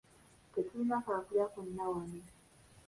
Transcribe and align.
Tetulina 0.53 0.97
kaakulya 1.05 1.45
konna 1.53 1.85
wano. 1.93 2.21